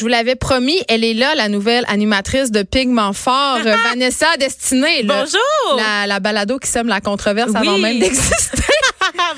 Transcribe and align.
Je 0.00 0.04
vous 0.06 0.08
l'avais 0.08 0.34
promis, 0.34 0.82
elle 0.88 1.04
est 1.04 1.12
là, 1.12 1.34
la 1.34 1.50
nouvelle 1.50 1.84
animatrice 1.86 2.50
de 2.50 2.62
Pigment 2.62 3.12
Fort, 3.12 3.58
Vanessa 3.84 4.28
Destinée. 4.38 5.02
Bonjour! 5.04 5.76
La, 5.76 6.06
la 6.06 6.20
balado 6.20 6.58
qui 6.58 6.70
sème 6.70 6.88
la 6.88 7.02
controverse 7.02 7.54
avant 7.54 7.76
même 7.76 7.98
d'exister. 7.98 8.59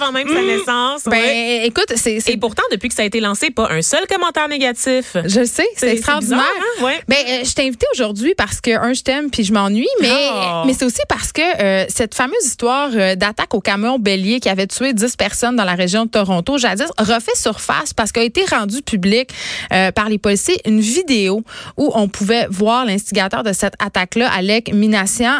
Avant 0.02 0.12
même 0.12 0.28
sa 0.28 0.42
naissance. 0.42 1.02
ben, 1.04 1.12
ouais. 1.12 1.66
écoute, 1.66 1.92
c'est. 1.96 2.18
Et 2.28 2.36
pourtant, 2.36 2.62
depuis 2.70 2.88
que 2.88 2.94
ça 2.94 3.02
a 3.02 3.04
été 3.06 3.20
lancé, 3.20 3.50
pas 3.50 3.68
un 3.70 3.82
seul 3.82 4.06
commentaire 4.08 4.48
négatif. 4.48 5.16
Je 5.24 5.44
sais, 5.44 5.66
c'est 5.76 5.92
extraordinaire. 5.92 6.38
bizarre, 6.38 6.50
hein? 6.80 6.84
Ouais. 6.84 7.00
Ben, 7.08 7.16
euh, 7.28 7.44
je 7.44 7.54
t'ai 7.54 7.62
invité 7.66 7.86
aujourd'hui 7.94 8.34
parce 8.36 8.60
que, 8.60 8.70
un, 8.70 8.92
je 8.92 9.02
t'aime 9.02 9.30
puis 9.30 9.44
je 9.44 9.52
m'ennuie, 9.52 9.88
mais, 10.00 10.08
Oh. 10.12 10.62
mais 10.66 10.74
c'est 10.74 10.84
aussi 10.84 11.00
parce 11.08 11.32
que 11.32 11.40
euh, 11.62 11.84
cette 11.88 12.14
fameuse 12.14 12.44
histoire 12.44 12.90
euh, 12.94 13.14
d'attaque 13.14 13.54
au 13.54 13.60
camion 13.60 13.98
bélier 13.98 14.40
qui 14.40 14.48
avait 14.48 14.66
tué 14.66 14.92
10 14.92 15.16
personnes 15.16 15.56
dans 15.56 15.64
la 15.64 15.74
région 15.74 16.04
de 16.06 16.10
Toronto, 16.10 16.58
jadis, 16.58 16.86
refait 16.98 17.34
surface 17.34 17.92
parce 17.94 18.12
qu'a 18.12 18.22
été 18.22 18.44
rendu 18.44 18.82
public 18.82 19.30
euh, 19.72 19.90
par 19.92 20.08
les 20.08 20.18
policiers 20.18 20.56
une 20.66 20.80
vidéo 20.80 21.42
où 21.76 21.90
on 21.94 22.08
pouvait 22.08 22.46
voir 22.50 22.84
l'instigateur 22.84 23.42
de 23.42 23.52
cette 23.52 23.74
attaque-là, 23.78 24.30
Alec 24.32 24.72
Minassian, 24.72 25.38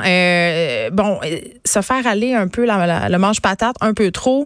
bon, 0.93 1.19
se 1.65 1.81
faire 1.83 2.07
aller 2.07 2.35
un 2.35 2.49
peu 2.49 2.65
la, 2.65 2.87
la- 2.87 3.09
le 3.09 3.19
manche-patate 3.19 3.77
un 3.81 3.95
peu 3.95 4.11
trop. 4.11 4.45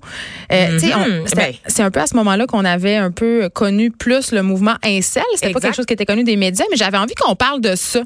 Euh, 0.52 0.72
Mhm. 0.72 0.78
c'était- 1.26 1.36
Ben. 1.36 1.54
c'est 1.66 1.82
un 1.82 1.90
peu 1.90 2.00
à 2.00 2.06
ce 2.06 2.14
moment-là 2.16 2.46
qu'on 2.46 2.64
avait 2.64 2.96
un 2.96 3.10
peu 3.10 3.48
connu 3.52 3.90
plus 3.90 4.32
le 4.32 4.42
mouvement 4.42 4.74
incel. 4.84 5.22
C'était 5.34 5.46
pas 5.52 5.60
quelque 5.60 5.76
chose 5.76 5.86
qui 5.86 5.94
était 5.94 6.06
connu 6.06 6.24
des 6.24 6.36
médias, 6.36 6.64
mais 6.70 6.76
j'avais 6.76 6.98
envie 6.98 7.14
qu'on 7.14 7.34
parle 7.36 7.60
de 7.60 7.74
ça. 7.74 8.00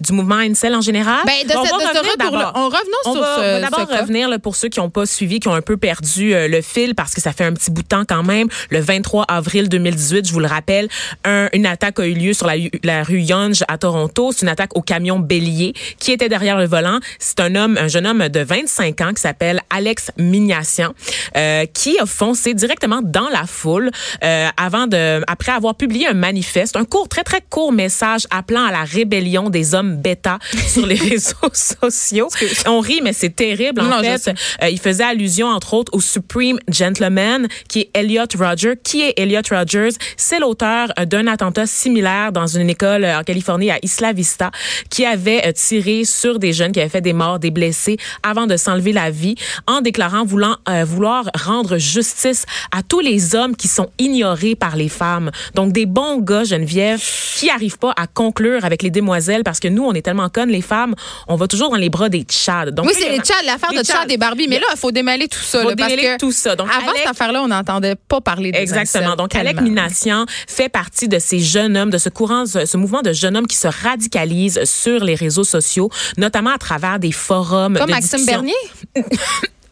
Du 0.00 0.12
mouvement 0.12 0.36
Incel 0.36 0.74
en 0.74 0.80
général. 0.80 1.20
Ben, 1.26 1.46
de 1.46 1.52
Bon, 1.54 1.60
on 1.60 1.62
de 1.64 1.68
va 1.68 1.92
ce 1.92 1.98
revenir 1.98 2.12
retour-là. 2.12 2.44
d'abord. 2.44 2.52
On 2.56 2.64
revenons 2.66 2.96
On 3.06 3.12
sur 3.12 3.20
va, 3.22 3.36
ce- 3.36 3.60
d'abord 3.62 4.00
revenir 4.00 4.28
là, 4.28 4.38
pour 4.38 4.56
ceux 4.56 4.68
qui 4.68 4.80
n'ont 4.80 4.90
pas 4.90 5.06
suivi, 5.06 5.40
qui 5.40 5.48
ont 5.48 5.54
un 5.54 5.62
peu 5.62 5.76
perdu 5.76 6.34
euh, 6.34 6.48
le 6.48 6.60
fil 6.62 6.94
parce 6.94 7.14
que 7.14 7.20
ça 7.20 7.32
fait 7.32 7.44
un 7.44 7.52
petit 7.52 7.70
bout 7.70 7.82
de 7.82 7.88
temps 7.88 8.04
quand 8.08 8.22
même. 8.22 8.48
Le 8.70 8.80
23 8.80 9.24
avril 9.28 9.68
2018, 9.68 10.26
je 10.28 10.32
vous 10.32 10.40
le 10.40 10.46
rappelle, 10.46 10.88
un- 11.24 11.48
une 11.52 11.66
attaque 11.66 12.00
a 12.00 12.06
eu 12.06 12.14
lieu 12.14 12.32
sur 12.32 12.46
la, 12.46 12.54
la 12.82 13.02
rue 13.02 13.20
Yonge 13.20 13.62
à 13.68 13.78
Toronto. 13.78 14.32
C'est 14.32 14.42
une 14.42 14.48
attaque 14.48 14.76
au 14.76 14.82
camion 14.82 15.18
bélier 15.18 15.74
qui 15.98 16.12
était 16.12 16.28
derrière 16.28 16.58
le 16.58 16.66
volant. 16.66 16.98
C'est 17.18 17.40
un 17.40 17.54
homme, 17.54 17.76
un 17.78 17.88
jeune 17.88 18.06
homme 18.06 18.28
de 18.28 18.40
25 18.40 19.00
ans 19.00 19.12
qui 19.14 19.20
s'appelle 19.22 19.60
Alex 19.70 20.10
Mignassian, 20.18 20.92
euh, 21.36 21.66
qui 21.72 21.98
a 21.98 22.06
foncé 22.06 22.54
directement 22.54 23.00
dans 23.02 23.28
la 23.28 23.46
foule 23.46 23.90
euh, 24.22 24.48
avant 24.56 24.86
de, 24.86 25.22
après 25.28 25.52
avoir 25.52 25.74
publié 25.74 26.06
un 26.08 26.14
manifeste, 26.14 26.76
un 26.76 26.84
court, 26.84 27.08
très 27.08 27.22
très 27.22 27.40
court 27.48 27.72
message 27.72 28.26
appelant 28.30 28.64
à 28.64 28.72
la 28.72 28.84
rébellion 28.84 29.50
des 29.50 29.73
hommes 29.74 29.96
bêta 29.96 30.38
sur 30.68 30.86
les 30.86 30.94
réseaux 30.94 31.34
sociaux. 31.52 32.28
On 32.66 32.80
rit, 32.80 33.00
mais 33.02 33.12
c'est 33.12 33.34
terrible 33.34 33.80
en 33.80 33.88
Non, 33.88 34.02
fait. 34.02 34.34
Euh, 34.62 34.68
il 34.68 34.80
faisait 34.80 35.04
allusion, 35.04 35.48
entre 35.48 35.74
autres, 35.74 35.92
au 35.94 36.00
Supreme 36.00 36.58
Gentleman, 36.68 37.48
qui 37.68 37.80
est 37.80 37.90
Elliot 37.94 38.24
Rodgers. 38.38 38.74
Qui 38.82 39.02
est 39.02 39.14
Elliot 39.18 39.42
Rodgers? 39.50 39.90
C'est 40.16 40.38
l'auteur 40.38 40.88
euh, 40.98 41.04
d'un 41.04 41.26
attentat 41.26 41.66
similaire 41.66 42.32
dans 42.32 42.46
une 42.46 42.70
école 42.70 43.04
euh, 43.04 43.18
en 43.18 43.22
Californie, 43.22 43.70
à 43.70 43.78
Isla 43.82 44.12
Vista, 44.12 44.50
qui 44.90 45.04
avait 45.04 45.52
tiré 45.52 46.04
sur 46.04 46.38
des 46.38 46.52
jeunes 46.52 46.72
qui 46.72 46.80
avaient 46.80 46.88
fait 46.88 47.00
des 47.00 47.12
morts, 47.12 47.38
des 47.38 47.50
blessés, 47.50 47.96
avant 48.22 48.46
de 48.46 48.56
s'enlever 48.56 48.92
la 48.92 49.10
vie, 49.10 49.34
en 49.66 49.80
déclarant 49.80 50.24
voulant, 50.24 50.56
euh, 50.68 50.84
vouloir 50.84 51.24
rendre 51.34 51.78
justice 51.78 52.44
à 52.72 52.82
tous 52.82 53.00
les 53.00 53.34
hommes 53.34 53.56
qui 53.56 53.68
sont 53.68 53.90
ignorés 53.98 54.54
par 54.54 54.76
les 54.76 54.88
femmes. 54.88 55.30
Donc, 55.54 55.72
des 55.72 55.86
bons 55.86 56.18
gars, 56.20 56.44
Geneviève, 56.44 57.02
qui 57.36 57.50
arrivent 57.50 57.78
pas 57.78 57.92
à 57.96 58.06
conclure 58.06 58.64
avec 58.64 58.82
les 58.82 58.90
demoiselles, 58.90 59.42
parce 59.44 59.60
que 59.64 59.68
nous, 59.68 59.84
on 59.84 59.92
est 59.92 60.02
tellement 60.02 60.28
connes, 60.28 60.50
les 60.50 60.62
femmes, 60.62 60.94
on 61.28 61.36
va 61.36 61.48
toujours 61.48 61.70
dans 61.70 61.76
les 61.76 61.88
bras 61.90 62.08
des 62.08 62.22
tchads. 62.22 62.70
Donc, 62.70 62.86
Oui, 62.86 62.92
c'est 62.96 63.08
les 63.10 63.18
Tchad, 63.18 63.44
l'affaire 63.46 63.70
de 63.70 63.76
Tchad 63.82 63.86
Tchad. 64.02 64.10
et 64.10 64.16
Barbie. 64.16 64.46
Mais 64.48 64.58
là, 64.58 64.66
il 64.72 64.78
faut 64.78 64.90
démêler 64.92 65.28
tout 65.28 65.38
ça. 65.38 65.62
Faut 65.62 65.70
là, 65.70 65.76
parce 65.76 65.90
démêler 65.90 66.08
que 66.14 66.18
tout 66.18 66.32
ça. 66.32 66.54
Donc, 66.56 66.68
avant 66.70 66.88
Alec- 66.90 66.98
cette 67.02 67.10
affaire-là, 67.10 67.42
on 67.42 67.48
n'entendait 67.48 67.94
pas 67.96 68.20
parler 68.20 68.52
des 68.52 68.58
Exactement. 68.58 69.16
Donc, 69.16 69.34
Alec. 69.34 69.60
Minassian 69.60 70.26
fait 70.46 70.68
partie 70.68 71.08
de 71.08 71.18
ces 71.18 71.38
jeunes 71.40 71.76
hommes, 71.76 71.90
de 71.90 71.98
ce 71.98 72.08
courant, 72.08 72.44
ce 72.46 72.76
mouvement 72.76 73.02
de 73.02 73.12
jeunes 73.12 73.36
hommes 73.36 73.46
qui 73.46 73.56
se 73.56 73.68
radicalisent 73.68 74.64
sur 74.64 75.02
les 75.04 75.14
réseaux 75.14 75.44
sociaux, 75.44 75.90
notamment 76.18 76.50
à 76.50 76.58
travers 76.58 76.98
des 76.98 77.12
forums. 77.12 77.76
Comme 77.78 77.86
de 77.86 77.92
Maxime 77.92 78.18
discussion. 78.18 78.42
Bernier? 78.42 79.06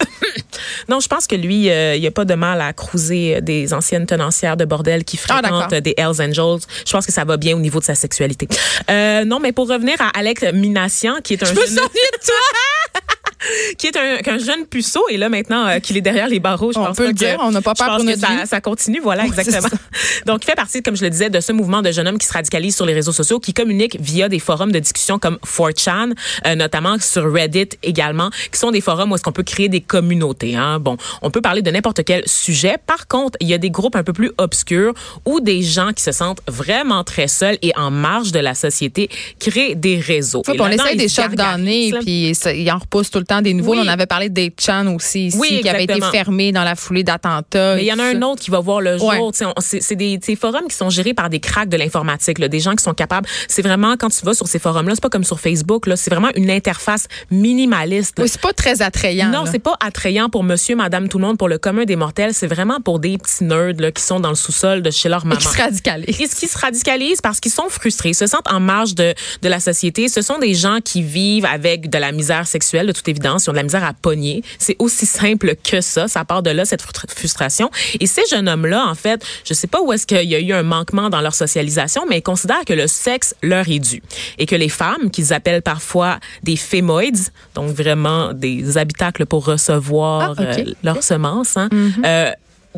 Non, 0.89 1.01
je 1.01 1.09
pense 1.09 1.27
que 1.27 1.35
lui, 1.37 1.71
euh, 1.71 1.95
il 1.97 2.01
n'y 2.01 2.07
a 2.07 2.11
pas 2.11 2.25
de 2.25 2.35
mal 2.35 2.61
à 2.61 2.73
cruiser 2.73 3.37
euh, 3.37 3.41
des 3.41 3.73
anciennes 3.73 4.07
tenancières 4.07 4.57
de 4.57 4.65
bordel 4.65 5.05
qui 5.05 5.19
Ah, 5.29 5.41
fréquentent 5.41 5.73
euh, 5.73 5.81
des 5.81 5.95
Hells 5.97 6.21
Angels. 6.21 6.61
Je 6.87 6.93
pense 6.93 7.07
que 7.07 7.13
ça 7.13 7.25
va 7.25 7.37
bien 7.37 7.57
au 7.57 7.61
niveau 7.61 7.79
de 7.79 7.85
sa 7.85 7.95
sexualité. 7.95 8.49
Euh, 8.91 9.25
non, 9.25 9.39
mais 9.41 9.53
pour 9.53 9.69
revenir 9.69 9.97
à 10.01 10.09
Alec 10.19 10.43
Minassian, 10.53 11.21
qui 11.23 11.35
est 11.35 11.43
un 11.43 11.47
Je 11.47 11.55
jeune... 11.55 11.75
de 11.75 11.77
toi! 11.77 13.03
qui 13.79 13.87
est 13.87 13.97
un, 13.97 14.39
jeune 14.39 14.67
puceau 14.67 15.03
et 15.11 15.17
là 15.17 15.29
maintenant 15.29 15.67
euh, 15.67 15.79
qu'il 15.79 15.97
est 15.97 16.01
derrière 16.01 16.29
les 16.29 16.41
barreaux, 16.41 16.73
je 16.73 16.79
On 16.79 16.87
pense 16.87 16.97
peut 16.97 17.05
pas 17.05 17.09
le 17.11 17.15
que- 17.15 17.19
dire, 17.19 17.37
on 17.41 17.51
n'a 17.51 17.63
pas 17.63 17.75
peur 17.75 17.97
pour 17.97 18.05
notre 18.05 18.19
ça, 18.21 18.29
vie. 18.29 18.47
ça 18.47 18.61
continue, 18.61 19.01
voilà 19.01 19.25
exactement. 19.25 19.69
Donc 20.27 20.41
il 20.43 20.47
fait 20.47 20.55
partie, 20.55 20.83
comme 20.83 20.97
je 20.97 21.03
le 21.05 21.11
disais, 21.11 21.31
de 21.31 21.41
ce 21.41 21.53
mouvement 21.53 21.83
de 21.83 21.91
jeunes 21.93 22.09
hommes 22.09 22.19
qui 22.19 22.27
se 22.27 22.33
radicalisent 22.33 22.77
sur 22.77 22.87
les 22.87 22.95
réseaux 22.95 23.13
sociaux, 23.13 23.39
qui 23.41 23.53
communiquent 23.55 23.99
via 24.01 24.29
des 24.29 24.39
forums 24.39 24.73
de 24.73 24.79
discussion 24.79 25.19
comme 25.19 25.39
4chan, 25.45 26.13
euh, 26.47 26.55
notamment 26.55 26.99
sur 26.99 27.31
Reddit 27.33 27.71
également, 27.83 28.31
qui 28.53 28.59
sont 28.59 28.71
des 28.71 28.81
forums 28.81 29.13
où 29.13 29.15
est-ce 29.15 29.23
qu'on 29.23 29.33
peut 29.33 29.43
créer 29.43 29.69
des 29.69 29.81
communautés. 29.81 30.57
Hein. 30.57 30.79
Bon, 30.81 30.97
on 31.23 31.31
peut 31.31 31.41
parler 31.41 31.63
de 31.63 31.71
n'importe 31.71 32.05
quel 32.05 32.23
sujet. 32.27 32.77
Par 32.87 33.07
contre, 33.09 33.37
il 33.41 33.49
y 33.49 33.55
a 33.55 33.59
des 33.59 33.71
groupes 33.71 33.97
un 33.97 34.03
peu 34.05 34.13
plus 34.13 34.31
obscurs 34.39 34.95
où 35.25 35.41
des 35.41 35.63
gens 35.63 35.93
qui 35.93 36.03
se 36.03 36.13
sentent 36.13 36.41
vraiment 36.49 37.05
très 37.05 37.29
seuls 37.29 37.59
et 37.63 37.73
en 37.77 37.91
marge 37.91 38.33
de 38.33 38.39
la 38.41 38.55
société 38.55 39.09
créent 39.41 39.75
des 39.75 39.99
réseaux. 39.99 40.43
Faut 40.45 40.53
Et 40.53 40.57
là-dedans, 40.59 40.85
essaie 40.85 40.95
ils 40.95 40.99
des 40.99 41.09
se 41.09 41.23
shots 41.23 41.29
d'année, 41.35 41.91
gargarisent, 41.91 41.93
là. 41.93 41.99
puis 42.01 42.35
ça- 42.35 42.53
il 42.53 42.71
en 42.71 42.79
repousse 42.79 43.11
tout 43.11 43.19
le 43.19 43.25
temps 43.25 43.32
des 43.41 43.55
nouveaux. 43.55 43.73
Oui. 43.73 43.81
On 43.83 43.89
avait 43.89 44.07
parlé 44.07 44.29
des 44.29 44.53
Chan 44.61 44.87
aussi 44.95 45.29
ici, 45.29 45.39
Oui, 45.41 45.61
qui 45.63 45.69
avait 45.69 45.85
été 45.85 46.01
fermé 46.11 46.53
dans 46.53 46.65
la 46.65 46.75
foulée 46.75 47.05
d'attentats. 47.05 47.77
Mais 47.77 47.83
il 47.85 47.87
y 47.87 47.93
en 47.93 47.99
a 47.99 48.11
et 48.13 48.17
un 48.17 48.21
ça. 48.21 48.27
autre 48.27 48.43
qui 48.43 48.51
va 48.51 48.61
voir 48.61 48.81
le 48.83 48.99
jour. 48.99 49.09
Ouais. 49.09 49.53
C'est 49.61 49.97
des, 49.97 50.19
des 50.19 50.37
forums 50.37 50.67
qui 50.69 50.77
sont 50.77 50.91
gérés 50.91 51.15
par 51.15 51.31
des 51.31 51.41
cracks 51.41 51.69
de 51.69 51.77
l'informatique, 51.77 52.41
des 52.41 52.61
gens 52.61 52.75
qui 52.75 52.83
sont 52.85 52.93
capables. 52.95 53.29
C'est 53.49 53.63
vraiment 53.63 53.95
quand 53.97 54.09
tu 54.11 54.25
vas 54.27 54.35
sur 54.35 54.47
ces 54.49 54.59
forums-là, 54.59 54.95
c'est 54.95 55.03
pas 55.03 55.09
comme 55.09 55.25
sur 55.25 55.41
Facebook. 55.41 55.87
là, 55.87 55.97
C'est 55.97 56.11
vraiment 56.11 56.31
une 56.37 56.51
interface 56.51 57.07
minimaliste. 57.31 58.17
Oui, 58.21 58.29
c'est 58.29 58.41
pas 58.41 58.53
très 58.53 58.83
attrayant. 58.83 59.29
Non, 59.31 59.45
c'est 59.51 59.59
pas 59.59 59.77
attrayant 59.81 60.29
pour 60.29 60.43
monsieur, 60.45 60.75
madame, 60.77 61.09
tout 61.09 61.19
le 61.19 61.25
monde, 61.27 61.39
pour 61.39 61.49
le 61.49 61.59
commun 61.59 61.85
des 61.85 61.97
mortels. 61.97 62.35
C'est 62.35 62.47
vraiment 62.47 62.81
pour 62.81 62.99
des 62.99 63.19
petits 63.19 63.45
nerds 63.45 63.75
là, 63.79 63.91
qui 63.93 64.03
sont 64.03 64.21
dans 64.21 64.31
le 64.31 64.35
sous-sol 64.35 64.83
de 64.83 64.91
chez 64.91 65.09
leur 65.09 65.25
Et 65.25 65.29
maman. 65.29 65.41
qui 65.41 65.47
se 65.47 65.57
radicalisent. 65.57 66.17
Qu'est-ce 66.17 66.37
qui 66.37 66.49
se 66.49 66.59
radicalisent 66.59 67.21
parce 67.21 67.41
qu'ils 67.41 67.53
sont 67.53 67.69
frustrés, 67.69 68.13
se 68.15 68.27
sentent 68.27 68.51
en 68.51 68.61
marge 68.61 68.95
de, 68.95 69.15
de 69.43 69.49
la 69.49 69.61
société. 69.61 70.09
Ce 70.09 70.23
sont 70.23 70.39
des 70.39 70.55
gens 70.55 70.79
qui 70.85 71.03
vivent 71.03 71.47
avec 71.47 71.91
de 71.91 71.99
la 71.99 72.13
misère 72.13 72.47
sexuelle, 72.47 72.87
de 72.87 72.93
toute 72.93 73.09
évidence. 73.09 73.22
Ils 73.23 73.49
ont 73.51 73.53
de 73.53 73.57
la 73.57 73.63
misère 73.63 73.85
à 73.85 73.93
pogner. 73.93 74.43
C'est 74.59 74.77
aussi 74.79 75.07
simple 75.07 75.55
que 75.63 75.81
ça. 75.81 76.09
Ça 76.09 76.25
part 76.25 76.43
de 76.43 76.51
là, 76.51 76.65
cette 76.65 76.83
frustra- 76.83 77.09
frustration. 77.15 77.71
Et 78.01 78.07
ces 78.07 78.23
jeunes 78.31 78.49
hommes-là, 78.49 78.87
en 78.87 78.95
fait, 78.95 79.25
je 79.45 79.55
sais 79.55 79.67
pas 79.67 79.81
où 79.83 79.93
est-ce 79.93 80.07
qu'il 80.07 80.23
y 80.29 80.35
a 80.35 80.41
eu 80.41 80.53
un 80.53 80.63
manquement 80.63 81.11
dans 81.11 81.21
leur 81.21 81.35
socialisation, 81.35 82.05
mais 82.09 82.19
ils 82.19 82.23
considèrent 82.23 82.65
que 82.67 82.73
le 82.73 82.87
sexe 82.87 83.35
leur 83.43 83.69
est 83.69 83.79
dû. 83.79 84.03
Et 84.39 84.47
que 84.47 84.57
les 84.57 84.69
femmes, 84.69 85.11
qu'ils 85.11 85.33
appellent 85.33 85.63
parfois 85.63 86.19
des 86.43 86.57
fémoïdes, 86.57 87.19
donc 87.55 87.71
vraiment 87.71 88.33
des 88.33 88.79
habitacles 88.79 89.27
pour 89.27 89.45
recevoir 89.45 90.35
Ah, 90.39 90.43
ok. 90.43 90.59
euh, 90.59 90.65
leurs 90.83 91.03
semences, 91.03 91.57
hein, 91.57 91.69
euh, 92.05 92.31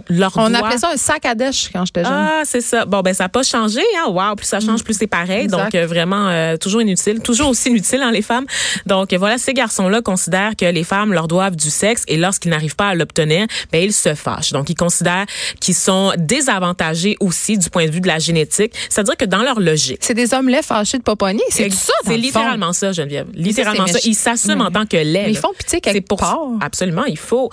leur 0.08 0.32
On 0.36 0.48
doigt- 0.50 0.58
appelait 0.66 0.78
ça 0.78 0.90
un 0.92 0.96
sac 0.96 1.24
à 1.24 1.34
dèche 1.34 1.70
quand 1.72 1.84
j'étais 1.84 2.04
jeune. 2.04 2.12
ah, 2.12 2.42
c'est 2.44 2.60
ça. 2.60 2.84
Bon, 2.84 3.00
ben 3.00 3.14
ça 3.14 3.24
n'a 3.24 3.28
pas 3.28 3.42
changé. 3.42 3.80
Hein? 3.98 4.08
Wow, 4.10 4.34
plus 4.36 4.46
ça 4.46 4.60
change, 4.60 4.82
plus 4.82 4.94
c'est 4.94 5.06
pareil. 5.06 5.44
Exact. 5.44 5.56
Donc, 5.64 5.74
euh, 5.74 5.86
vraiment, 5.86 6.28
euh, 6.28 6.56
toujours 6.56 6.82
inutile. 6.82 7.20
Toujours 7.20 7.48
aussi 7.48 7.68
inutile, 7.68 8.02
hein, 8.02 8.10
les 8.10 8.22
femmes. 8.22 8.46
Donc, 8.86 9.12
euh, 9.12 9.18
voilà, 9.18 9.38
ces 9.38 9.52
garçons-là 9.54 10.02
considèrent 10.02 10.56
que 10.56 10.64
les 10.64 10.84
femmes 10.84 11.12
leur 11.12 11.28
doivent 11.28 11.56
du 11.56 11.70
sexe 11.70 12.02
et 12.08 12.16
lorsqu'ils 12.16 12.50
n'arrivent 12.50 12.76
pas 12.76 12.88
à 12.88 12.94
l'obtenir, 12.94 13.46
ben 13.72 13.82
ils 13.84 13.92
se 13.92 14.14
fâchent. 14.14 14.52
Donc, 14.52 14.68
ils 14.70 14.74
considèrent 14.74 15.26
qu'ils 15.60 15.74
sont 15.74 16.12
désavantagés 16.18 17.16
aussi 17.20 17.58
du 17.58 17.70
point 17.70 17.86
de 17.86 17.90
vue 17.90 18.00
de 18.00 18.06
la 18.08 18.18
génétique. 18.18 18.72
C'est-à-dire 18.88 19.16
que 19.16 19.24
dans 19.24 19.42
leur 19.42 19.60
logique, 19.60 19.98
C'est 20.00 20.14
des 20.14 20.34
hommes 20.34 20.48
laits 20.48 20.64
fâchés 20.64 20.98
de 20.98 21.02
Poponi. 21.02 21.40
C'est 21.50 21.70
ça, 21.72 21.92
C'est 22.04 22.16
littéralement 22.16 22.72
ça, 22.72 22.92
Geneviève. 22.92 23.26
Littéralement 23.34 23.86
ça. 23.86 23.98
Ils 24.04 24.14
s'assument 24.14 24.60
en 24.62 24.70
tant 24.70 24.86
que 24.86 24.96
lait. 24.96 25.24
Mais 25.26 25.30
ils 25.30 25.36
font 25.38 25.52
pitié 25.56 25.80
quelque 25.80 26.06
pour 26.06 26.18
part. 26.18 26.38
Absolument, 26.60 27.04
il 27.04 27.18
faut. 27.18 27.50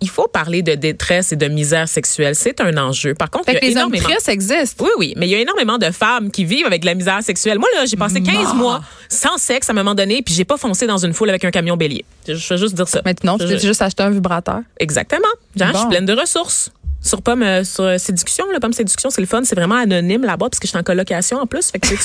Il 0.00 0.08
faut 0.10 0.28
parler 0.28 0.62
de 0.62 0.74
détresse 0.74 1.32
et 1.32 1.36
de 1.36 1.46
misère 1.48 1.83
sexuelle. 1.86 2.34
C'est 2.34 2.60
un 2.60 2.76
enjeu. 2.76 3.14
Par 3.14 3.30
contre, 3.30 3.46
Fait 3.46 3.52
il 3.52 3.56
y 3.56 3.60
que 3.60 3.64
a 3.64 3.68
les 3.68 3.72
hommes 3.76 3.94
énormément. 3.94 4.08
tristes 4.08 4.28
existent. 4.28 4.84
Oui, 4.84 4.90
oui, 4.98 5.14
mais 5.16 5.26
il 5.26 5.30
y 5.30 5.34
a 5.34 5.38
énormément 5.38 5.78
de 5.78 5.90
femmes 5.90 6.30
qui 6.30 6.44
vivent 6.44 6.66
avec 6.66 6.80
de 6.82 6.86
la 6.86 6.94
misère 6.94 7.22
sexuelle. 7.22 7.58
Moi, 7.58 7.68
là, 7.74 7.84
j'ai 7.86 7.96
passé 7.96 8.22
15 8.22 8.48
Ah. 8.50 8.54
mois 8.54 8.80
sans 9.08 9.36
sexe 9.38 9.68
à 9.68 9.72
un 9.72 9.76
moment 9.76 9.94
donné, 9.94 10.22
puis 10.22 10.34
j'ai 10.34 10.44
pas 10.44 10.56
foncé 10.56 10.86
dans 10.86 10.98
une 10.98 11.12
foule 11.12 11.28
avec 11.30 11.44
un 11.44 11.50
camion 11.50 11.76
bélier. 11.76 12.04
Je 12.28 12.34
je 12.34 12.54
veux 12.54 12.60
juste 12.60 12.74
dire 12.74 12.88
ça. 12.88 13.00
Maintenant, 13.04 13.38
tu 13.38 13.46
Je- 13.46 13.52
peux 13.54 13.58
juste 13.58 13.82
acheter 13.82 14.02
un 14.02 14.10
vibrateur. 14.10 14.60
Exactement. 14.78 15.22
Genre, 15.56 15.68
Je 15.68 15.74
suis 15.74 15.84
Bon. 15.84 15.90
pleine 15.90 16.06
de 16.06 16.12
ressources. 16.14 16.70
Sur 17.04 17.22
Pomme, 17.22 17.42
euh, 17.42 17.62
sur 17.62 17.84
euh, 17.84 17.98
Séduction. 17.98 18.44
Là, 18.50 18.58
Pomme 18.58 18.72
Séduction, 18.72 19.10
c'est 19.10 19.20
le 19.20 19.26
fun. 19.26 19.42
C'est 19.44 19.54
vraiment 19.54 19.76
anonyme, 19.76 20.24
la 20.24 20.36
boîte, 20.36 20.52
parce 20.52 20.58
que 20.58 20.66
je 20.66 20.70
suis 20.70 20.78
en 20.78 20.82
colocation 20.82 21.38
en 21.38 21.46
plus. 21.46 21.70
Fait 21.70 21.78
que 21.78 21.88
tu 21.88 21.96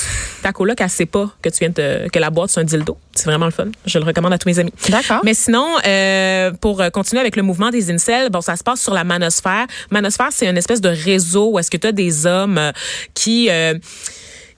ta 0.42 0.52
coloc, 0.52 0.80
elle 0.80 0.90
sait 0.90 1.06
pas 1.06 1.30
que 1.42 1.48
tu 1.48 1.58
viens 1.60 1.70
de, 1.70 2.08
que 2.08 2.18
la 2.18 2.30
boîte, 2.30 2.50
c'est 2.50 2.60
un 2.60 2.64
dildo. 2.64 2.96
C'est 3.14 3.24
vraiment 3.24 3.46
le 3.46 3.50
fun. 3.50 3.68
Je 3.86 3.98
le 3.98 4.04
recommande 4.04 4.32
à 4.32 4.38
tous 4.38 4.48
mes 4.48 4.58
amis. 4.58 4.72
D'accord. 4.88 5.22
Mais 5.24 5.34
sinon, 5.34 5.66
euh, 5.86 6.52
pour 6.60 6.80
euh, 6.80 6.90
continuer 6.90 7.20
avec 7.20 7.36
le 7.36 7.42
mouvement 7.42 7.70
des 7.70 7.90
incels, 7.90 8.30
bon, 8.30 8.40
ça 8.42 8.56
se 8.56 8.62
passe 8.62 8.80
sur 8.80 8.94
la 8.94 9.04
manosphère. 9.04 9.66
Manosphère, 9.90 10.28
c'est 10.30 10.46
une 10.46 10.58
espèce 10.58 10.80
de 10.80 10.90
réseau 10.90 11.52
où 11.52 11.58
est-ce 11.58 11.70
que 11.70 11.78
tu 11.78 11.86
as 11.86 11.92
des 11.92 12.26
hommes 12.26 12.72
qui... 13.14 13.48
euh, 13.50 13.74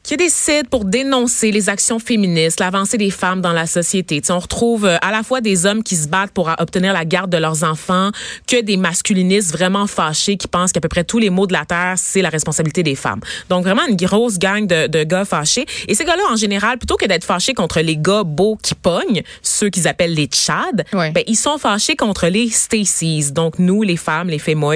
qui 0.02 0.16
décident 0.16 0.68
pour 0.70 0.84
dénoncer 0.84 1.52
les 1.52 1.68
actions 1.68 1.98
féministes, 1.98 2.58
l'avancée 2.60 2.98
des 2.98 3.10
femmes 3.10 3.40
dans 3.40 3.52
la 3.52 3.66
société. 3.66 4.20
Tu 4.20 4.26
sais, 4.26 4.32
on 4.32 4.38
retrouve 4.40 4.84
euh, 4.84 4.96
à 5.00 5.12
la 5.12 5.22
fois 5.22 5.40
des 5.40 5.64
hommes 5.64 5.82
qui 5.84 5.94
se 5.96 6.08
battent 6.08 6.32
pour 6.32 6.50
obtenir 6.58 6.92
la 6.92 7.04
garde 7.04 7.30
de 7.30 7.36
leurs 7.38 7.62
enfants, 7.62 8.10
que 8.48 8.60
des 8.60 8.76
masculinistes 8.76 9.52
vraiment 9.52 9.86
fâchés 9.86 10.36
qui 10.36 10.48
pensent 10.48 10.72
qu'à 10.72 10.80
peu 10.80 10.88
près 10.88 11.04
tous 11.04 11.18
les 11.18 11.30
maux 11.30 11.46
de 11.46 11.52
la 11.52 11.64
terre, 11.64 11.94
c'est 11.96 12.20
la 12.22 12.30
responsabilité 12.30 12.82
des 12.82 12.96
femmes. 12.96 13.20
Donc 13.48 13.62
vraiment 13.64 13.86
une 13.88 13.96
grosse 13.96 14.38
gang 14.38 14.66
de, 14.66 14.88
de 14.88 15.04
gars 15.04 15.24
fâchés. 15.24 15.66
Et 15.86 15.94
ces 15.94 16.04
gars-là, 16.04 16.22
en 16.30 16.36
général, 16.36 16.78
plutôt 16.78 16.96
que 16.96 17.06
d'être 17.06 17.24
fâchés 17.24 17.54
contre 17.54 17.80
les 17.80 17.96
gars 17.96 18.24
beaux 18.24 18.58
qui 18.60 18.74
pognent, 18.74 19.22
ceux 19.42 19.70
qu'ils 19.70 19.86
appellent 19.86 20.14
les 20.14 20.26
Tchads, 20.26 20.82
Ouais. 20.92 21.10
ben, 21.12 21.22
ils 21.26 21.36
sont 21.36 21.58
fâchés 21.58 21.94
contre 21.96 22.26
les 22.26 22.48
Stacy's, 22.50 23.32
donc 23.32 23.58
nous, 23.58 23.82
les 23.82 23.96
femmes, 23.96 24.28
les 24.28 24.38
fémoids, 24.38 24.72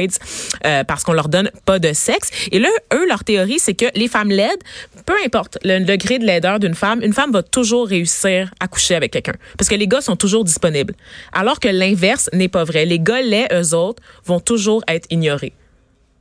euh, 0.64 0.84
parce 0.84 1.02
qu'on 1.04 1.12
leur 1.12 1.28
donne 1.28 1.50
pas 1.64 1.78
de 1.78 1.92
sexe. 1.92 2.30
Et 2.52 2.58
là, 2.58 2.68
eux, 2.94 3.06
leur 3.08 3.24
théorie, 3.24 3.58
c'est 3.58 3.74
que 3.74 3.86
les 3.94 4.08
femmes 4.08 4.30
laides, 4.30 4.62
peu 5.06 5.14
importe 5.24 5.58
le 5.62 5.84
degré 5.84 6.18
de 6.18 6.24
laideur 6.24 6.58
d'une 6.58 6.74
femme, 6.74 7.00
une 7.02 7.12
femme 7.12 7.32
va 7.32 7.42
toujours 7.42 7.86
réussir 7.86 8.50
à 8.60 8.68
coucher 8.68 8.96
avec 8.96 9.12
quelqu'un. 9.12 9.34
Parce 9.56 9.68
que 9.68 9.76
les 9.76 9.86
gars 9.86 10.00
sont 10.00 10.16
toujours 10.16 10.44
disponibles. 10.44 10.94
Alors 11.32 11.60
que 11.60 11.68
l'inverse 11.68 12.28
n'est 12.32 12.48
pas 12.48 12.64
vrai. 12.64 12.84
Les 12.84 12.98
gars 12.98 13.22
laids, 13.22 13.48
eux 13.52 13.74
autres, 13.74 14.02
vont 14.24 14.40
toujours 14.40 14.82
être 14.88 15.06
ignorés. 15.10 15.54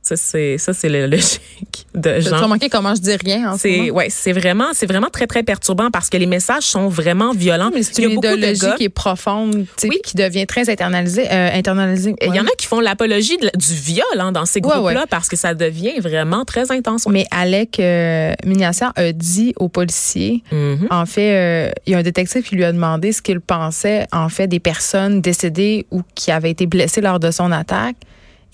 Ça, 0.06 0.14
c'est, 0.16 0.56
ça, 0.58 0.72
c'est 0.72 0.88
la 0.88 1.06
logique 1.08 1.86
de 1.94 2.14
J'ai 2.20 2.30
genre. 2.30 2.42
remarqué 2.42 2.68
comment 2.68 2.94
je 2.94 3.00
dis 3.00 3.16
rien 3.16 3.50
en 3.50 3.56
ce 3.56 3.62
C'est 3.62 3.90
ouais, 3.90 4.06
c'est 4.08 4.32
vraiment 4.32 4.66
c'est 4.72 4.86
vraiment 4.86 5.08
très 5.10 5.26
très 5.26 5.42
perturbant 5.42 5.90
parce 5.90 6.08
que 6.10 6.16
les 6.16 6.26
messages 6.26 6.62
sont 6.62 6.88
vraiment 6.88 7.32
violents. 7.32 7.70
Mais 7.74 7.82
c'est 7.82 8.02
une 8.04 8.12
idéologie 8.12 8.66
qui 8.76 8.84
est 8.84 8.88
profonde, 8.88 9.66
tu 9.76 9.88
Oui. 9.88 9.98
qui 10.04 10.16
devient 10.16 10.46
très 10.46 10.70
internalisée. 10.70 11.26
Euh, 11.30 11.50
internalisée 11.52 12.14
Il 12.22 12.34
y 12.34 12.40
en 12.40 12.44
a 12.46 12.50
qui 12.56 12.66
font 12.66 12.78
l'apologie 12.80 13.36
de 13.38 13.50
du 13.56 13.74
viol 13.74 14.04
hein, 14.20 14.30
dans 14.30 14.46
ces 14.46 14.60
groupes-là 14.60 15.00
ouais. 15.00 15.06
parce 15.10 15.28
que 15.28 15.36
ça 15.36 15.54
devient 15.54 15.98
vraiment 16.00 16.44
très 16.44 16.70
intense. 16.70 17.06
Mais 17.08 17.24
Alec 17.32 17.80
euh, 17.80 18.32
Mignassian 18.44 18.92
a 18.94 19.12
dit 19.12 19.54
aux 19.56 19.68
policiers, 19.68 20.42
Mhm. 20.52 20.86
en 20.90 21.06
fait, 21.06 21.32
euh, 21.34 21.70
il 21.86 21.92
y 21.92 21.94
a 21.96 21.98
un 21.98 22.02
détective 22.02 22.42
qui 22.42 22.54
lui 22.54 22.64
a 22.64 22.72
demandé 22.72 23.10
ce 23.12 23.22
qu'il 23.22 23.40
pensait, 23.40 24.06
en 24.12 24.28
fait, 24.28 24.46
des 24.46 24.60
personnes 24.60 25.20
décédées 25.20 25.86
ou 25.90 26.02
qui 26.14 26.30
avaient 26.30 26.50
été 26.50 26.66
blessées 26.66 27.00
lors 27.00 27.18
de 27.18 27.30
son 27.30 27.50
attaque. 27.50 27.96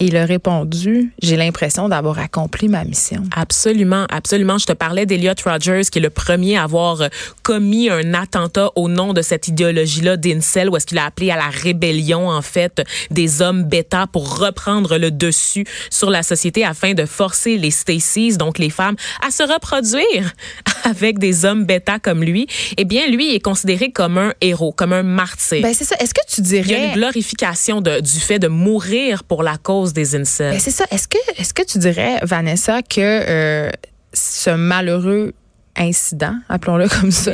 Et 0.00 0.06
il 0.06 0.16
a 0.16 0.24
répondu, 0.24 1.12
j'ai 1.22 1.36
l'impression 1.36 1.88
d'avoir 1.88 2.18
accompli 2.18 2.68
ma 2.68 2.82
mission. 2.84 3.22
Absolument, 3.36 4.06
absolument. 4.10 4.58
Je 4.58 4.66
te 4.66 4.72
parlais 4.72 5.06
d'Eliot 5.06 5.34
Rogers, 5.44 5.82
qui 5.92 5.98
est 5.98 6.02
le 6.02 6.10
premier 6.10 6.56
à 6.56 6.64
avoir 6.64 7.02
euh, 7.02 7.08
commis 7.42 7.88
un 7.88 8.12
attentat 8.14 8.70
au 8.74 8.88
nom 8.88 9.12
de 9.12 9.22
cette 9.22 9.46
idéologie-là 9.48 10.16
d'Incel, 10.16 10.70
où 10.70 10.76
est-ce 10.76 10.86
qu'il 10.86 10.98
a 10.98 11.04
appelé 11.06 11.30
à 11.30 11.36
la 11.36 11.48
rébellion, 11.48 12.28
en 12.28 12.42
fait, 12.42 12.82
des 13.10 13.42
hommes 13.42 13.62
bêta 13.64 14.06
pour 14.08 14.38
reprendre 14.38 14.98
le 14.98 15.10
dessus 15.12 15.64
sur 15.90 16.10
la 16.10 16.22
société 16.24 16.64
afin 16.64 16.94
de 16.94 17.04
forcer 17.06 17.56
les 17.56 17.70
Stacy's, 17.70 18.38
donc 18.38 18.58
les 18.58 18.70
femmes, 18.70 18.96
à 19.26 19.30
se 19.30 19.42
reproduire 19.44 20.32
avec 20.84 21.18
des 21.20 21.44
hommes 21.44 21.64
bêta 21.64 21.98
comme 22.00 22.24
lui. 22.24 22.48
Eh 22.76 22.84
bien, 22.84 23.06
lui 23.08 23.34
est 23.36 23.40
considéré 23.40 23.92
comme 23.92 24.18
un 24.18 24.32
héros, 24.40 24.72
comme 24.72 24.92
un 24.92 25.04
martyr. 25.04 25.62
Ben 25.62 25.74
c'est 25.74 25.84
ça. 25.84 25.94
Est-ce 26.00 26.14
que 26.14 26.20
tu 26.28 26.40
Il 26.40 26.54
y 26.54 26.58
a 26.58 26.62
dirais 26.62 26.86
une 26.88 26.94
glorification 26.94 27.80
de- 27.80 28.00
du 28.00 28.18
fait 28.18 28.40
de 28.40 28.48
mourir 28.48 29.22
pour 29.22 29.42
la 29.44 29.58
cause 29.58 29.91
des 29.92 30.16
incels. 30.16 30.52
Ben, 30.52 30.60
c'est 30.60 30.70
ça. 30.70 30.84
Est-ce 30.90 31.08
que, 31.08 31.18
est-ce 31.36 31.54
que 31.54 31.62
tu 31.62 31.78
dirais, 31.78 32.18
Vanessa, 32.22 32.82
que 32.82 33.00
euh, 33.00 33.70
ce 34.12 34.50
malheureux 34.50 35.34
incident, 35.76 36.34
appelons-le 36.48 36.88
comme 37.00 37.10
ça, 37.10 37.32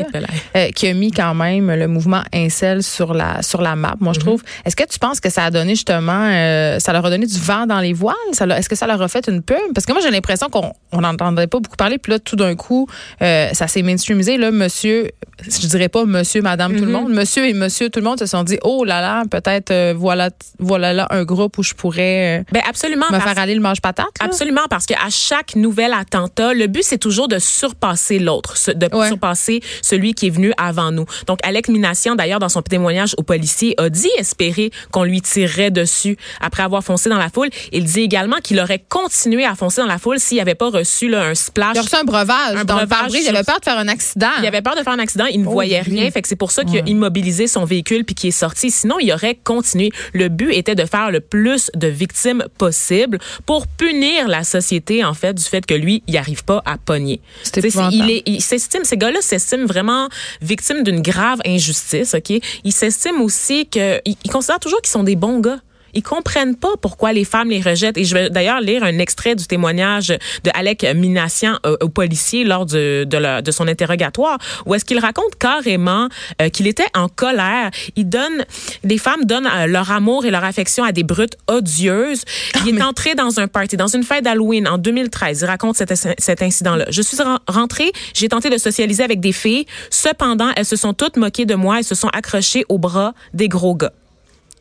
euh, 0.56 0.68
qui 0.70 0.86
a 0.88 0.94
mis 0.94 1.10
quand 1.10 1.34
même 1.34 1.70
le 1.72 1.88
mouvement 1.88 2.22
incel 2.32 2.82
sur 2.82 3.14
la 3.14 3.42
sur 3.42 3.60
la 3.60 3.74
map, 3.76 3.94
moi 4.00 4.12
je 4.12 4.20
trouve. 4.20 4.42
Est-ce 4.64 4.76
que 4.76 4.84
tu 4.84 4.98
penses 4.98 5.20
que 5.20 5.30
ça 5.30 5.44
a 5.44 5.50
donné 5.50 5.74
justement, 5.74 6.28
euh, 6.30 6.78
ça 6.78 6.92
leur 6.92 7.04
a 7.04 7.10
donné 7.10 7.26
du 7.26 7.38
vent 7.38 7.66
dans 7.66 7.80
les 7.80 7.92
voiles? 7.92 8.14
Est-ce 8.30 8.68
que 8.68 8.76
ça 8.76 8.86
leur 8.86 9.00
a 9.02 9.08
fait 9.08 9.26
une 9.28 9.42
pub? 9.42 9.56
Parce 9.74 9.86
que 9.86 9.92
moi 9.92 10.00
j'ai 10.02 10.10
l'impression 10.10 10.48
qu'on 10.48 10.72
on 10.92 11.00
n'entendait 11.00 11.46
pas 11.46 11.58
beaucoup 11.60 11.76
parler, 11.76 11.98
puis 11.98 12.12
là 12.12 12.18
tout 12.18 12.36
d'un 12.36 12.54
coup 12.54 12.86
euh, 13.22 13.48
ça 13.52 13.66
s'est 13.68 13.82
mainstreamisé. 13.82 14.36
Là, 14.38 14.50
monsieur, 14.50 15.08
je 15.42 15.66
dirais 15.66 15.88
pas 15.88 16.04
monsieur, 16.04 16.40
madame, 16.42 16.76
tout 16.76 16.84
le 16.84 16.92
monde, 16.92 17.12
monsieur 17.12 17.46
et 17.46 17.52
monsieur 17.54 17.88
tout 17.90 17.98
le 18.00 18.04
monde 18.04 18.18
se 18.18 18.26
sont 18.26 18.44
dit 18.44 18.58
oh 18.62 18.84
là 18.84 19.00
là, 19.00 19.24
peut-être 19.30 19.92
voilà 19.94 20.30
voilà 20.58 20.92
là 20.92 21.06
un 21.10 21.24
groupe 21.24 21.58
où 21.58 21.62
je 21.62 21.74
pourrais 21.74 22.44
Ben 22.52 22.62
absolument. 22.68 23.06
me 23.06 23.18
parce- 23.18 23.24
faire 23.24 23.38
aller 23.42 23.54
le 23.54 23.60
mange 23.60 23.80
patate. 23.80 24.06
là. 24.20 24.26
Absolument, 24.26 24.62
parce 24.70 24.86
qu'à 24.86 24.96
chaque 25.10 25.56
nouvel 25.56 25.92
attentat, 25.92 26.54
le 26.54 26.66
but, 26.66 26.82
c'est 26.84 26.98
toujours 26.98 27.28
de 27.28 27.38
surpasser 27.38 28.18
l'autre, 28.28 28.56
de 28.74 28.88
Ouais. 28.94 29.08
surpasser 29.08 29.60
celui 29.82 30.14
qui 30.14 30.26
est 30.26 30.30
venu 30.30 30.52
avant 30.58 30.90
nous. 30.92 31.04
Donc, 31.26 31.38
Alec 31.42 31.68
Minassian, 31.68 32.14
d'ailleurs, 32.14 32.38
dans 32.40 32.48
son 32.48 32.62
témoignage 32.62 33.14
aux 33.18 33.22
policiers, 33.22 33.74
a 33.78 33.88
dit 33.88 34.10
espérer 34.18 34.70
qu'on 34.92 35.04
lui 35.04 35.20
tirerait 35.20 35.70
dessus 35.70 36.16
après 36.40 36.62
avoir 36.62 36.82
foncé 36.84 37.08
dans 37.08 37.16
la 37.18 37.28
foule. 37.30 37.48
Il 37.72 37.84
dit 37.84 38.00
également 38.00 38.36
qu'il 38.42 38.58
aurait 38.60 38.82
continué 38.88 39.44
à 39.44 39.54
foncer 39.54 39.80
dans 39.80 39.86
la 39.86 39.98
foule 39.98 40.18
s'il 40.20 40.38
n'avait 40.38 40.54
pas 40.54 40.70
reçu 40.70 41.08
là, 41.08 41.22
un 41.24 41.34
splash. 41.34 41.72
Il 41.74 41.78
a 41.78 41.82
reçu 41.82 41.96
un 41.96 42.04
breuvage 42.04 42.54
Un 42.56 42.64
dans 42.64 42.74
le 42.78 42.86
breuvage 42.86 42.88
pare-brise. 42.88 43.24
Il 43.28 43.34
avait 43.36 43.44
peur 43.44 43.58
de 43.60 43.64
faire 43.64 43.78
un 43.78 43.88
accident. 43.88 44.28
Il 44.40 44.46
avait 44.46 44.62
peur 44.62 44.76
de 44.76 44.82
faire 44.82 44.92
un 44.92 44.98
accident, 44.98 45.26
il 45.26 45.40
ne 45.42 45.46
Oh, 45.46 45.50
voyait 45.52 45.82
oui. 45.86 46.00
rien, 46.00 46.10
fait 46.10 46.22
que 46.22 46.28
c'est 46.28 46.36
pour 46.36 46.50
ça 46.50 46.64
qu'il 46.64 46.78
a 46.78 46.82
immobilisé 46.86 47.46
son 47.46 47.64
véhicule 47.64 48.04
puis 48.04 48.14
qu'il 48.14 48.28
est 48.28 48.32
sorti. 48.32 48.70
Sinon, 48.70 48.96
il 49.00 49.10
aurait 49.12 49.36
continué. 49.42 49.90
Le 50.12 50.28
but 50.28 50.52
était 50.52 50.74
de 50.74 50.84
faire 50.84 51.10
le 51.10 51.20
plus 51.20 51.70
de 51.74 51.88
victimes 51.88 52.44
possible 52.58 53.18
pour 53.46 53.66
punir 53.66 54.28
la 54.28 54.44
société 54.44 55.04
en 55.04 55.14
fait 55.14 55.34
du 55.34 55.42
fait 55.44 55.64
que 55.64 55.74
lui, 55.74 56.02
il 56.06 56.16
arrive 56.16 56.44
pas 56.44 56.62
à 56.66 56.76
pogner. 56.78 57.20
C'est 57.42 57.64
il 57.92 58.10
est, 58.10 58.17
il 58.26 58.40
s'estime, 58.40 58.84
ces 58.84 58.96
gars-là 58.96 59.20
s'estiment 59.20 59.66
vraiment 59.66 60.08
victimes 60.40 60.82
d'une 60.82 61.00
grave 61.00 61.40
injustice. 61.44 62.14
Ok, 62.14 62.30
ils 62.64 62.72
s'estiment 62.72 63.22
aussi 63.22 63.66
que, 63.66 64.00
ils, 64.04 64.16
ils 64.24 64.30
considèrent 64.30 64.60
toujours 64.60 64.80
qu'ils 64.80 64.90
sont 64.90 65.04
des 65.04 65.16
bons 65.16 65.40
gars. 65.40 65.60
Ils 65.94 66.02
comprennent 66.02 66.56
pas 66.56 66.76
pourquoi 66.80 67.12
les 67.12 67.24
femmes 67.24 67.50
les 67.50 67.60
rejettent. 67.60 67.96
Et 67.98 68.04
je 68.04 68.14
vais 68.14 68.30
d'ailleurs 68.30 68.60
lire 68.60 68.82
un 68.84 68.98
extrait 68.98 69.34
du 69.34 69.46
témoignage 69.46 70.08
de 70.08 70.50
Alec 70.54 70.84
Minassian 70.94 71.58
euh, 71.66 71.76
au 71.80 71.88
policier 71.88 72.44
lors 72.44 72.66
de, 72.66 73.04
de, 73.04 73.16
la- 73.18 73.42
de 73.42 73.50
son 73.50 73.66
interrogatoire, 73.68 74.38
où 74.66 74.74
est-ce 74.74 74.84
qu'il 74.84 74.98
raconte 74.98 75.34
carrément 75.38 76.08
euh, 76.42 76.48
qu'il 76.48 76.66
était 76.66 76.86
en 76.94 77.08
colère. 77.08 77.70
Il 77.96 78.08
donne, 78.08 78.44
les 78.84 78.98
femmes 78.98 79.24
donnent 79.24 79.46
euh, 79.52 79.66
leur 79.66 79.90
amour 79.90 80.24
et 80.24 80.30
leur 80.30 80.44
affection 80.44 80.84
à 80.84 80.92
des 80.92 81.02
brutes 81.04 81.36
odieuses. 81.48 82.22
Il 82.66 82.78
est 82.78 82.82
entré 82.82 83.14
dans 83.14 83.40
un 83.40 83.48
party, 83.48 83.76
dans 83.76 83.86
une 83.88 84.02
fête 84.02 84.24
d'Halloween 84.24 84.68
en 84.68 84.78
2013. 84.78 85.40
Il 85.42 85.46
raconte 85.46 85.76
cet, 85.76 85.92
cet 86.18 86.42
incident-là. 86.42 86.86
Je 86.90 87.02
suis 87.02 87.16
ren- 87.22 87.38
rentrée, 87.48 87.92
j'ai 88.14 88.28
tenté 88.28 88.50
de 88.50 88.58
socialiser 88.58 89.02
avec 89.02 89.20
des 89.20 89.32
filles. 89.32 89.66
Cependant, 89.90 90.50
elles 90.56 90.64
se 90.66 90.76
sont 90.76 90.92
toutes 90.94 91.16
moquées 91.16 91.46
de 91.46 91.54
moi 91.54 91.80
et 91.80 91.82
se 91.82 91.94
sont 91.94 92.08
accrochées 92.08 92.64
aux 92.68 92.78
bras 92.78 93.14
des 93.34 93.48
gros 93.48 93.74
gars. 93.74 93.92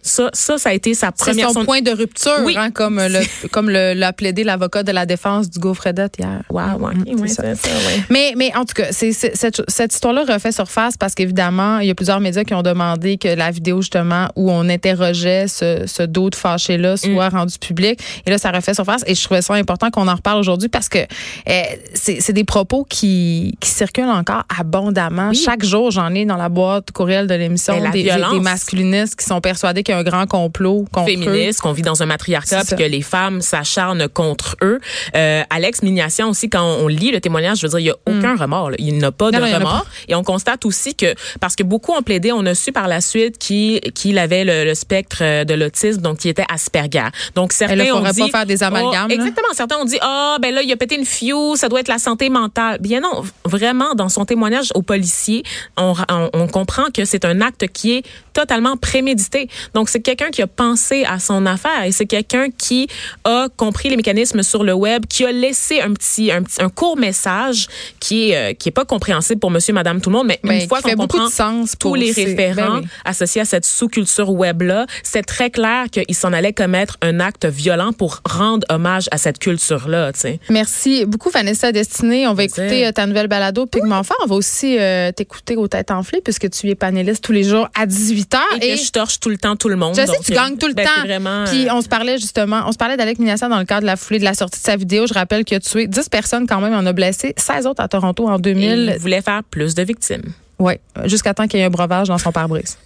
Ça, 0.01 0.29
ça, 0.33 0.57
ça 0.57 0.69
a 0.69 0.73
été 0.73 0.93
sa 0.93 1.07
C'est 1.15 1.25
première 1.31 1.49
son 1.51 1.65
point 1.65 1.81
de 1.81 1.91
rupture, 1.91 2.31
Oui. 2.43 2.55
hein, 2.57 2.71
comme 2.71 2.97
le, 2.99 3.19
comme 3.51 3.69
le- 3.69 3.93
l'a 3.93 4.13
plaidé 4.13 4.43
l'avocat 4.43 4.83
de 4.83 4.91
la 4.91 5.05
défense 5.05 5.49
du 5.49 5.59
Gaufredette 5.59 6.15
hier. 6.19 6.43
Wow, 6.49 6.61
ouais, 6.79 6.93
Mm, 6.95 7.19
ouais, 7.21 7.27
c'est 7.27 7.33
ça. 7.35 7.43
c'est 7.55 7.67
ça, 7.69 7.75
ouais. 7.75 8.03
Mais, 8.09 8.33
mais 8.37 8.55
en 8.55 8.65
tout 8.65 8.73
cas, 8.75 8.87
c'est, 8.91 9.11
c'est- 9.11 9.35
cette, 9.35 9.61
cette 9.69 9.93
histoire-là 9.93 10.23
refait 10.27 10.51
surface 10.51 10.95
parce 10.97 11.13
qu'évidemment, 11.15 11.79
il 11.79 11.87
y 11.87 11.91
a 11.91 11.95
plusieurs 11.95 12.19
médias 12.19 12.43
qui 12.43 12.53
ont 12.53 12.61
demandé 12.63 13.17
que 13.17 13.27
la 13.27 13.51
vidéo, 13.51 13.81
justement, 13.81 14.27
où 14.35 14.51
on 14.51 14.69
interrogeait 14.69 15.47
ce, 15.47 15.83
ce 15.87 16.03
dos 16.03 16.29
de 16.29 16.35
fâché-là 16.35 16.97
soit 16.97 17.29
rendue 17.29 17.57
publique. 17.59 17.99
Et 18.25 18.29
là, 18.29 18.37
ça 18.37 18.51
refait 18.51 18.73
surface. 18.73 19.03
Et 19.07 19.15
je 19.15 19.23
trouvais 19.23 19.41
ça 19.41 19.53
important 19.55 19.89
qu'on 19.89 20.07
en 20.07 20.15
reparle 20.15 20.39
aujourd'hui 20.39 20.69
parce 20.69 20.89
que 20.89 20.99
euh, 20.99 21.61
c'est, 21.93 22.21
c'est 22.21 22.33
des 22.33 22.43
propos 22.43 22.85
qui, 22.89 23.57
qui 23.59 23.69
circulent 23.69 24.05
encore 24.09 24.43
abondamment. 24.57 25.29
Oui. 25.29 25.35
Chaque 25.35 25.63
jour, 25.65 25.91
j'en 25.91 26.13
ai 26.13 26.25
dans 26.25 26.37
la 26.37 26.49
boîte 26.49 26.91
courriel 26.91 27.27
de 27.27 27.33
l'émission 27.33 27.79
des, 27.91 28.03
des- 28.03 28.39
masculinistes 28.41 29.15
qui 29.19 29.25
sont 29.25 29.41
persuadés 29.41 29.83
qu'il 29.83 29.95
un 29.97 30.03
grand 30.03 30.27
complot 30.27 30.85
contre 30.91 31.09
eux. 31.09 31.13
féministes, 31.13 31.61
qu'on 31.61 31.71
vit 31.71 31.81
dans 31.81 32.01
un 32.03 32.05
matriarcat, 32.05 32.63
puis 32.65 32.75
que 32.75 32.83
les 32.83 33.01
femmes 33.01 33.41
s'acharnent 33.41 34.07
contre 34.07 34.55
eux. 34.61 34.79
Euh, 35.15 35.43
Alex 35.49 35.81
Mignassian 35.83 36.29
aussi, 36.29 36.49
quand 36.49 36.63
on 36.63 36.87
lit 36.87 37.11
le 37.11 37.19
témoignage, 37.21 37.59
je 37.59 37.67
veux 37.67 37.69
dire, 37.69 37.79
il 37.79 37.83
n'y 37.83 37.89
a 37.89 37.95
aucun 38.05 38.35
remords. 38.35 38.71
là. 38.71 38.75
Il 38.79 38.97
n'a 38.97 39.11
pas 39.11 39.27
Mm. 39.27 39.31
Non, 39.33 39.39
de 39.39 39.45
non, 39.51 39.57
remords. 39.57 39.85
Et 40.07 40.15
on 40.15 40.23
constate 40.23 40.65
aussi 40.65 40.95
que, 40.95 41.13
parce 41.39 41.55
que 41.55 41.63
beaucoup 41.63 41.91
ont 41.93 42.01
plaidé, 42.01 42.31
on 42.31 42.45
a 42.45 42.55
su 42.55 42.71
par 42.71 42.87
la 42.87 43.01
suite 43.01 43.37
qu'il 43.37 43.79
qu'il 43.93 44.17
avait 44.19 44.43
le, 44.45 44.63
le 44.63 44.73
spectre 44.75 45.17
euh, 45.21 45.43
de 45.43 45.53
l'autisme, 45.53 46.01
donc 46.01 46.19
qui 46.19 46.29
était 46.29 46.45
Asperger. 46.49 47.07
Donc 47.35 47.51
certains 47.53 47.75
là, 47.75 47.83
ont 47.93 47.97
faudrait 47.97 48.13
dit... 48.13 48.21
pas 48.31 48.37
faire 48.39 48.45
des 48.45 48.63
amalgames, 48.63 49.07
Oh, 49.09 49.13
exactement. 49.13 49.47
Certains 49.53 49.77
ont 49.77 49.85
dit, 49.85 49.97
ah, 50.01 50.37
ben 50.41 50.53
là, 50.53 50.61
il 50.61 50.71
a 50.71 50.77
pété 50.77 50.95
une 50.95 51.05
fuse, 51.05 51.57
ça 51.59 51.67
doit 51.69 51.79
être 51.81 51.87
la 51.87 51.97
santé 51.99 52.29
mentale. 52.29 52.77
Bien 52.79 53.01
non, 53.01 53.23
vraiment, 53.45 53.95
dans 53.95 54.09
son 54.09 54.25
témoignage 54.25 54.69
aux 54.75 54.81
policiers, 54.81 55.43
on, 55.77 55.93
on, 56.09 56.29
on 56.33 56.47
comprend 56.47 56.85
que 56.93 57.05
c'est 57.05 57.25
un 57.25 57.41
acte 57.41 57.67
qui 57.67 57.93
est 57.93 58.05
totalement 58.33 58.77
prémédité. 58.77 59.49
Donc, 59.77 59.89
c'est 59.89 59.99
quelqu'un 60.01 60.31
qui 60.31 60.41
a 60.41 60.47
pensé 60.47 61.03
à 61.05 61.19
son 61.19 61.45
affaire 61.45 61.83
et 61.85 61.91
c'est 61.91 62.07
quelqu'un 62.07 62.47
qui 62.49 62.87
a 63.25 63.45
compris 63.57 63.89
les 63.89 63.95
mécanismes 63.95 64.41
sur 64.41 64.63
le 64.63 64.73
web, 64.73 65.05
qui 65.05 65.23
a 65.23 65.31
laissé 65.31 65.81
un 65.81 65.93
petit, 65.93 66.31
un, 66.31 66.41
petit, 66.41 66.59
un 66.63 66.69
court 66.69 66.97
message 66.97 67.67
qui 67.99 68.31
est, 68.31 68.35
euh, 68.35 68.53
qui 68.55 68.69
est 68.69 68.71
pas 68.71 68.85
compréhensible 68.85 69.39
pour 69.39 69.51
monsieur, 69.51 69.75
madame, 69.75 70.01
tout 70.01 70.09
le 70.09 70.15
monde, 70.15 70.25
mais 70.25 70.39
Ben, 70.43 70.61
une 70.63 70.67
fois 70.67 70.79
qui 70.81 70.89
fait 70.89 70.95
qu'on 70.95 71.03
beaucoup 71.03 71.17
de 71.17 71.23
comprend 71.25 71.61
sens 71.61 71.73
tous 71.77 71.89
pour 71.89 71.95
les 71.95 72.11
ces- 72.11 72.25
référents 72.25 72.77
ben 72.77 72.79
oui. 72.81 72.87
associés 73.05 73.41
à 73.41 73.45
cette 73.45 73.65
sous-culture 73.65 74.31
web-là, 74.31 74.87
c'est 75.03 75.21
très 75.21 75.51
clair 75.51 75.85
qu'il 75.91 76.15
s'en 76.15 76.33
allait 76.33 76.53
commettre 76.53 76.97
un 77.03 77.19
acte 77.19 77.45
violent 77.45 77.93
pour 77.93 78.21
rendre 78.27 78.65
hommage 78.71 79.07
à 79.11 79.19
cette 79.19 79.37
culture-là, 79.37 80.11
tu 80.11 80.21
sais. 80.21 80.39
Merci 80.49 81.05
beaucoup, 81.05 81.29
Vanessa 81.29 81.71
Destinée. 81.71 82.25
On 82.27 82.33
va 82.33 82.45
écouter 82.45 82.87
euh, 82.87 82.91
ta 82.91 83.05
nouvelle 83.05 83.27
balado 83.27 83.67
Pigment 83.67 84.01
Fort. 84.01 84.17
On 84.23 84.27
va 84.27 84.35
aussi 84.35 84.79
euh, 84.79 85.11
t'écouter 85.11 85.55
aux 85.55 85.67
têtes 85.67 85.91
enflées 85.91 86.21
puisque 86.23 86.49
tu 86.49 86.67
es 86.67 86.73
panéliste 86.73 87.23
tous 87.23 87.31
les 87.31 87.43
jours 87.43 87.67
à 87.79 87.85
18h. 87.85 88.39
Et, 88.61 88.73
que 88.75 88.81
je 88.83 88.89
torche 88.91 89.19
tout 89.19 89.29
le 89.29 89.37
temps 89.37 89.55
tout 89.55 89.66
le 89.67 89.75
monde. 89.75 89.95
Je 89.95 90.01
sais, 90.01 90.07
donc, 90.07 90.21
tu 90.23 90.31
gagnes 90.33 90.57
tout 90.57 90.67
le 90.67 90.73
ben, 90.73 90.85
temps. 90.85 91.01
vraiment, 91.03 91.45
Puis 91.45 91.67
euh, 91.67 91.73
on 91.73 91.81
se 91.81 91.87
parlait 91.87 92.17
justement, 92.17 92.63
on 92.65 92.71
se 92.71 92.77
parlait 92.77 92.97
d'Alec 92.97 93.19
Minassian 93.19 93.49
dans 93.49 93.59
le 93.59 93.65
cadre 93.65 93.81
de 93.81 93.85
la 93.87 93.95
foulée 93.95 94.19
de 94.19 94.23
la 94.23 94.33
sortie 94.33 94.59
de 94.59 94.65
sa 94.65 94.75
vidéo. 94.75 95.07
Je 95.07 95.13
rappelle 95.13 95.43
qu'il 95.45 95.57
a 95.57 95.59
tué 95.59 95.87
10 95.87 96.09
personnes 96.09 96.47
quand 96.47 96.59
même, 96.61 96.73
il 96.73 96.75
en 96.77 96.85
a 96.85 96.93
blessé 96.93 97.33
16 97.37 97.67
autres 97.67 97.81
à 97.81 97.87
Toronto 97.87 98.27
en 98.27 98.37
il 98.37 98.41
2000. 98.41 98.97
voulait 98.99 99.21
faire 99.21 99.43
plus 99.43 99.75
de 99.75 99.83
victimes. 99.83 100.23
Oui, 100.59 100.73
jusqu'à 101.05 101.33
temps 101.33 101.47
qu'il 101.47 101.59
y 101.59 101.63
ait 101.63 101.65
un 101.65 101.69
breuvage 101.69 102.07
dans 102.07 102.17
son 102.17 102.31
pare-brise. 102.31 102.77